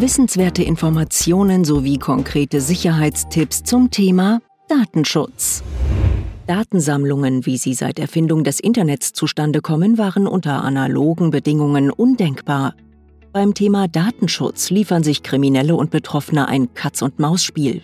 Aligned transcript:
Wissenswerte 0.00 0.62
Informationen 0.62 1.64
sowie 1.64 1.98
konkrete 1.98 2.60
Sicherheitstipps 2.60 3.64
zum 3.64 3.90
Thema 3.90 4.40
Datenschutz. 4.68 5.64
Datensammlungen, 6.46 7.46
wie 7.46 7.58
sie 7.58 7.74
seit 7.74 7.98
Erfindung 7.98 8.44
des 8.44 8.60
Internets 8.60 9.12
zustande 9.12 9.60
kommen, 9.60 9.98
waren 9.98 10.28
unter 10.28 10.62
analogen 10.62 11.32
Bedingungen 11.32 11.90
undenkbar. 11.90 12.76
Beim 13.32 13.54
Thema 13.54 13.88
Datenschutz 13.88 14.70
liefern 14.70 15.02
sich 15.02 15.24
Kriminelle 15.24 15.74
und 15.74 15.90
Betroffene 15.90 16.46
ein 16.46 16.72
Katz-und-Maus-Spiel. 16.74 17.82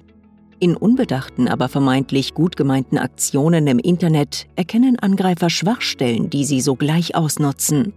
In 0.61 0.77
unbedachten, 0.77 1.49
aber 1.49 1.69
vermeintlich 1.69 2.33
gut 2.33 2.57
gemeinten 2.57 2.97
Aktionen 2.97 3.67
im 3.67 3.81
Internet 3.81 4.47
erkennen 4.55 5.01
Angreifer 5.01 5.51
Schwachstellen, 5.51 6.31
die 6.31 6.45
sie 6.45 6.61
sogleich 6.61 7.17
ausnutzen. 7.17 7.93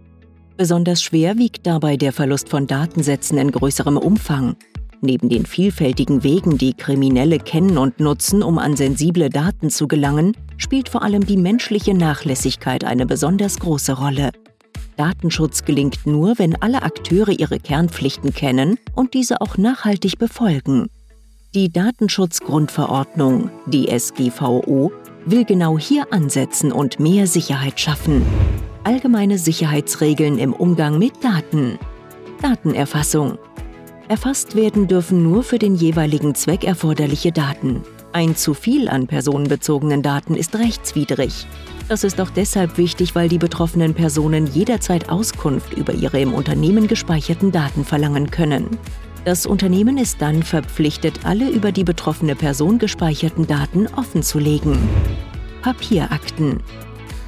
Besonders 0.58 1.04
schwer 1.04 1.38
wiegt 1.38 1.68
dabei 1.68 1.96
der 1.96 2.12
Verlust 2.12 2.48
von 2.48 2.66
Datensätzen 2.66 3.38
in 3.38 3.52
größerem 3.52 3.96
Umfang. 3.96 4.56
Neben 5.00 5.28
den 5.28 5.46
vielfältigen 5.46 6.24
Wegen, 6.24 6.58
die 6.58 6.74
Kriminelle 6.74 7.38
kennen 7.38 7.78
und 7.78 8.00
nutzen, 8.00 8.42
um 8.42 8.58
an 8.58 8.76
sensible 8.76 9.30
Daten 9.30 9.70
zu 9.70 9.86
gelangen, 9.86 10.36
spielt 10.56 10.88
vor 10.88 11.02
allem 11.02 11.24
die 11.24 11.36
menschliche 11.36 11.94
Nachlässigkeit 11.94 12.82
eine 12.82 13.06
besonders 13.06 13.60
große 13.60 13.92
Rolle. 13.92 14.32
Datenschutz 14.96 15.64
gelingt 15.64 16.04
nur, 16.06 16.40
wenn 16.40 16.60
alle 16.60 16.82
Akteure 16.82 17.30
ihre 17.30 17.60
Kernpflichten 17.60 18.34
kennen 18.34 18.78
und 18.96 19.14
diese 19.14 19.40
auch 19.40 19.58
nachhaltig 19.58 20.18
befolgen. 20.18 20.88
Die 21.54 21.70
Datenschutzgrundverordnung, 21.70 23.50
die 23.66 23.96
SGVO, 23.96 24.90
will 25.24 25.44
genau 25.44 25.78
hier 25.78 26.12
ansetzen 26.12 26.72
und 26.72 26.98
mehr 26.98 27.28
Sicherheit 27.28 27.78
schaffen. 27.78 28.26
Allgemeine 28.88 29.36
Sicherheitsregeln 29.36 30.38
im 30.38 30.54
Umgang 30.54 30.98
mit 30.98 31.22
Daten. 31.22 31.78
Datenerfassung. 32.40 33.36
Erfasst 34.08 34.56
werden 34.56 34.88
dürfen 34.88 35.22
nur 35.22 35.42
für 35.42 35.58
den 35.58 35.74
jeweiligen 35.74 36.34
Zweck 36.34 36.64
erforderliche 36.64 37.30
Daten. 37.30 37.82
Ein 38.14 38.34
zu 38.34 38.54
viel 38.54 38.88
an 38.88 39.06
personenbezogenen 39.06 40.00
Daten 40.00 40.34
ist 40.34 40.56
rechtswidrig. 40.56 41.46
Das 41.90 42.02
ist 42.02 42.18
auch 42.18 42.30
deshalb 42.30 42.78
wichtig, 42.78 43.14
weil 43.14 43.28
die 43.28 43.36
betroffenen 43.36 43.92
Personen 43.92 44.46
jederzeit 44.46 45.10
Auskunft 45.10 45.74
über 45.74 45.92
ihre 45.92 46.18
im 46.18 46.32
Unternehmen 46.32 46.86
gespeicherten 46.86 47.52
Daten 47.52 47.84
verlangen 47.84 48.30
können. 48.30 48.78
Das 49.26 49.44
Unternehmen 49.44 49.98
ist 49.98 50.22
dann 50.22 50.42
verpflichtet, 50.42 51.26
alle 51.26 51.50
über 51.50 51.72
die 51.72 51.84
betroffene 51.84 52.34
Person 52.34 52.78
gespeicherten 52.78 53.46
Daten 53.46 53.86
offenzulegen. 53.88 54.78
Papierakten. 55.60 56.62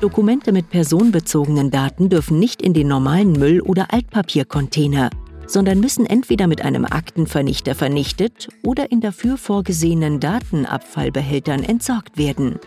Dokumente 0.00 0.50
mit 0.52 0.70
personenbezogenen 0.70 1.70
Daten 1.70 2.08
dürfen 2.08 2.38
nicht 2.38 2.62
in 2.62 2.72
den 2.72 2.88
normalen 2.88 3.32
Müll- 3.32 3.60
oder 3.60 3.92
Altpapiercontainer, 3.92 5.10
sondern 5.46 5.78
müssen 5.78 6.06
entweder 6.06 6.46
mit 6.46 6.62
einem 6.62 6.86
Aktenvernichter 6.86 7.74
vernichtet 7.74 8.48
oder 8.64 8.90
in 8.90 9.02
dafür 9.02 9.36
vorgesehenen 9.36 10.18
Datenabfallbehältern 10.18 11.62
entsorgt 11.62 12.16
werden. 12.16 12.58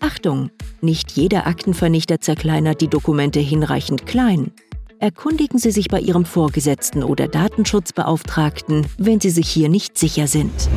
Achtung! 0.00 0.50
Nicht 0.80 1.12
jeder 1.12 1.46
Aktenvernichter 1.46 2.20
zerkleinert 2.20 2.80
die 2.80 2.88
Dokumente 2.88 3.38
hinreichend 3.38 4.04
klein. 4.04 4.50
Erkundigen 4.98 5.60
Sie 5.60 5.70
sich 5.70 5.88
bei 5.88 6.00
Ihrem 6.00 6.24
Vorgesetzten 6.24 7.04
oder 7.04 7.28
Datenschutzbeauftragten, 7.28 8.86
wenn 8.98 9.20
Sie 9.20 9.30
sich 9.30 9.48
hier 9.48 9.68
nicht 9.68 9.96
sicher 9.96 10.26
sind. 10.26 10.68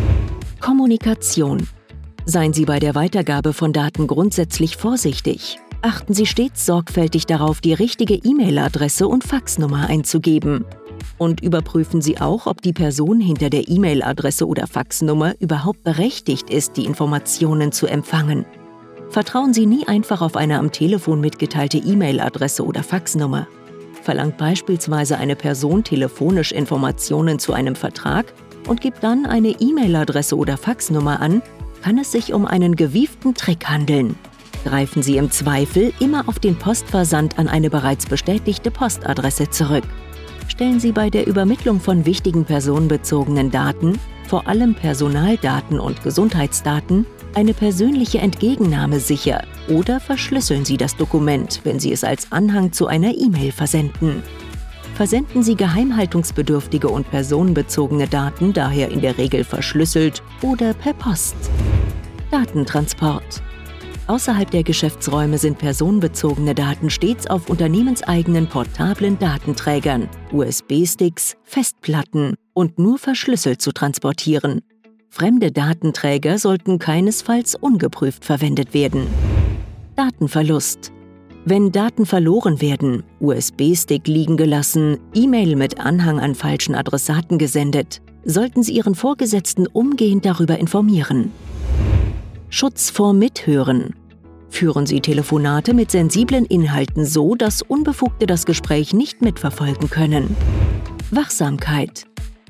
Kommunikation. 0.59 1.67
Seien 2.25 2.53
Sie 2.53 2.66
bei 2.66 2.79
der 2.79 2.94
Weitergabe 2.94 3.53
von 3.53 3.73
Daten 3.73 4.05
grundsätzlich 4.05 4.78
vorsichtig. 4.78 5.57
Achten 5.81 6.13
Sie 6.13 6.25
stets 6.25 6.66
sorgfältig 6.66 7.25
darauf, 7.25 7.62
die 7.62 7.73
richtige 7.73 8.16
E-Mail-Adresse 8.16 9.07
und 9.07 9.23
Faxnummer 9.23 9.88
einzugeben. 9.88 10.66
Und 11.17 11.41
überprüfen 11.41 12.01
Sie 12.01 12.19
auch, 12.19 12.47
ob 12.47 12.62
die 12.62 12.73
Person 12.73 13.22
hinter 13.22 13.50
der 13.50 13.69
E-Mail-Adresse 13.69 14.45
oder 14.45 14.67
Faxnummer 14.67 15.35
überhaupt 15.40 15.84
berechtigt 15.84 16.50
ist, 16.50 16.75
die 16.75 16.84
Informationen 16.84 17.72
zu 17.72 17.88
empfangen. 17.88 18.45
Vertrauen 19.09 19.53
Sie 19.53 19.66
nie 19.66 19.88
einfach 19.88 20.22
auf 20.22 20.35
eine 20.35 20.59
am 20.59 20.73
Telefon 20.73 21.22
mitgeteilte 21.22 21.78
E-Mail-Adresse 21.78 22.66
oder 22.66 22.84
Faxnummer. 22.84 23.47
Verlangt 24.03 24.38
beispielsweise 24.38 25.17
eine 25.17 25.38
Person 25.38 25.85
telefonisch 25.85 26.51
Informationen 26.51 27.40
zu 27.40 27.53
einem 27.53 27.75
Vertrag 27.75 28.34
und 28.67 28.81
gibt 28.81 29.01
dann 29.01 29.25
eine 29.25 29.51
E-Mail-Adresse 29.51 30.35
oder 30.35 30.57
Faxnummer 30.57 31.22
an, 31.22 31.41
kann 31.81 31.97
es 31.97 32.11
sich 32.11 32.34
um 32.34 32.46
einen 32.46 32.75
gewieften 32.75 33.34
Trick 33.34 33.69
handeln. 33.69 34.17
Greifen 34.66 35.02
Sie 35.02 35.18
im 35.18 35.31
Zweifel 35.31 35.94
immer 36.00 36.28
auf 36.28 36.40
den 36.40 36.58
Postversand 36.58 37.40
an 37.40 37.47
eine 37.47 37.70
bereits 37.70 38.06
bestätigte 38.06 38.72
Postadresse 38.72 39.50
zurück. 39.50 39.86
Stellen 40.47 40.80
Sie 40.80 40.92
bei 40.92 41.09
der 41.09 41.28
Übermittlung 41.28 41.80
von 41.80 42.06
wichtigen 42.06 42.44
personenbezogenen 42.44 43.52
Daten, 43.52 43.97
vor 44.28 44.47
allem 44.47 44.75
Personaldaten 44.75 45.80
und 45.80 46.03
Gesundheitsdaten, 46.03 47.06
eine 47.36 47.53
persönliche 47.53 48.20
Entgegennahme 48.20 49.00
sicher 49.00 49.44
oder 49.70 50.00
verschlüsseln 50.00 50.66
Sie 50.66 50.78
das 50.78 50.96
Dokument, 50.96 51.62
wenn 51.64 51.80
Sie 51.80 51.91
es 51.94 52.03
als 52.03 52.31
Anhang 52.31 52.72
zu 52.72 52.88
einer 52.88 53.16
E-Mail 53.16 53.52
versenden. 53.52 54.24
Versenden 54.96 55.44
Sie 55.44 55.56
geheimhaltungsbedürftige 55.56 56.90
und 56.90 57.09
personenbezogene 57.09 58.08
Daten 58.08 58.52
daher 58.52 58.90
in 58.90 59.00
der 59.00 59.18
Regel 59.18 59.46
verschlüsselt 59.46 60.22
oder 60.41 60.74
per 60.74 60.94
Post. 60.94 61.38
Datentransport. 62.31 63.41
Außerhalb 64.09 64.50
der 64.50 64.64
Geschäftsräume 64.64 65.38
sind 65.38 65.59
personenbezogene 65.59 66.56
Daten 66.56 66.90
stets 66.90 67.28
auf 67.28 67.47
unternehmenseigenen 67.47 68.47
portablen 68.47 69.20
Datenträgern, 69.20 70.09
USB-Sticks, 70.31 71.38
Festplatten 71.44 72.34
und 72.53 72.80
nur 72.80 72.97
verschlüsselt 72.97 73.62
zu 73.62 73.72
transportieren. 73.72 74.62
Fremde 75.09 75.52
Datenträger 75.52 76.40
sollten 76.40 76.80
keinesfalls 76.80 77.53
ungeprüft 77.53 78.25
verwendet 78.25 78.74
werden. 78.74 79.06
Datenverlust. 79.96 80.91
Wenn 81.46 81.72
Daten 81.72 82.08
verloren 82.08 82.62
werden, 82.62 83.03
USB-Stick 83.20 84.08
liegen 84.08 84.38
gelassen, 84.38 84.97
E-Mail 85.14 85.56
mit 85.56 85.80
Anhang 85.80 86.20
an 86.20 86.34
falschen 86.34 86.74
Adressaten 86.74 87.38
gesendet, 87.38 88.02
sollten 88.26 88.64
Sie 88.64 88.74
Ihren 88.74 88.96
Vorgesetzten 88.96 89.68
umgehend 89.68 90.26
darüber 90.26 90.58
informieren. 90.58 91.31
Schutz 92.52 92.90
vor 92.90 93.14
Mithören. 93.14 93.94
Führen 94.49 94.85
Sie 94.85 94.99
Telefonate 94.99 95.73
mit 95.73 95.91
sensiblen 95.91 96.45
Inhalten 96.45 97.05
so, 97.05 97.35
dass 97.35 97.61
Unbefugte 97.61 98.25
das 98.25 98.45
Gespräch 98.45 98.93
nicht 98.93 99.21
mitverfolgen 99.21 99.89
können. 99.89 100.35
Wachsamkeit. 101.11 102.05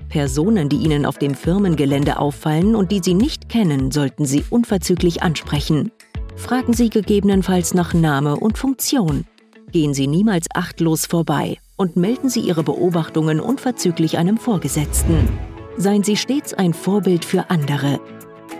Personen, 0.10 0.70
die 0.70 0.78
Ihnen 0.78 1.06
auf 1.06 1.20
dem 1.20 1.36
Firmengelände 1.36 2.20
auffallen 2.20 2.76
und 2.76 2.92
die 2.92 3.02
Sie 3.04 3.14
nicht 3.14 3.48
kennen, 3.48 3.92
sollten 3.92 4.26
Sie 4.26 4.44
unverzüglich 4.50 5.22
ansprechen. 5.22 5.92
Fragen 6.36 6.74
Sie 6.74 6.90
gegebenenfalls 6.90 7.74
nach 7.74 7.94
Name 7.94 8.38
und 8.38 8.58
Funktion. 8.58 9.26
Gehen 9.72 9.94
Sie 9.94 10.08
niemals 10.08 10.48
achtlos 10.56 11.06
vorbei 11.06 11.58
und 11.76 11.96
melden 11.96 12.30
Sie 12.30 12.40
Ihre 12.40 12.64
Beobachtungen 12.64 13.40
unverzüglich 13.40 14.18
einem 14.18 14.38
Vorgesetzten. 14.38 15.30
Seien 15.78 16.04
Sie 16.04 16.18
stets 16.18 16.54
ein 16.54 16.74
Vorbild 16.74 17.24
für 17.24 17.50
andere. 17.52 18.00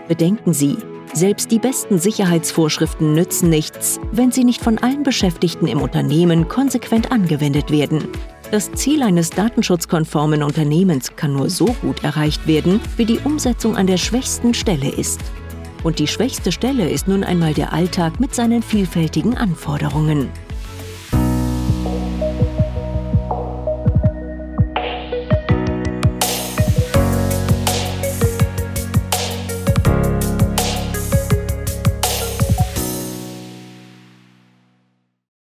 Bedenken 0.06 0.52
Sie, 0.52 0.76
selbst 1.12 1.50
die 1.50 1.58
besten 1.58 1.98
Sicherheitsvorschriften 1.98 3.14
nützen 3.14 3.50
nichts, 3.50 4.00
wenn 4.12 4.32
sie 4.32 4.44
nicht 4.44 4.62
von 4.62 4.78
allen 4.78 5.02
Beschäftigten 5.02 5.66
im 5.66 5.82
Unternehmen 5.82 6.48
konsequent 6.48 7.10
angewendet 7.10 7.70
werden. 7.70 8.08
Das 8.50 8.72
Ziel 8.72 9.02
eines 9.02 9.30
datenschutzkonformen 9.30 10.42
Unternehmens 10.42 11.14
kann 11.16 11.32
nur 11.32 11.50
so 11.50 11.66
gut 11.82 12.02
erreicht 12.02 12.46
werden, 12.46 12.80
wie 12.96 13.04
die 13.04 13.18
Umsetzung 13.18 13.76
an 13.76 13.86
der 13.86 13.96
schwächsten 13.96 14.54
Stelle 14.54 14.90
ist. 14.90 15.20
Und 15.82 15.98
die 15.98 16.08
schwächste 16.08 16.52
Stelle 16.52 16.88
ist 16.88 17.08
nun 17.08 17.24
einmal 17.24 17.54
der 17.54 17.72
Alltag 17.72 18.20
mit 18.20 18.34
seinen 18.34 18.62
vielfältigen 18.62 19.36
Anforderungen. 19.36 20.28